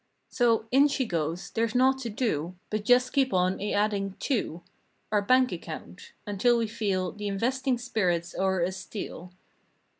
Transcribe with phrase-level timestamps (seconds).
[0.29, 4.63] So, in she goes—there's naught to do But just keep on a adding to
[5.11, 9.31] "Our bank account" until we feel The investing spirit o'er us steal.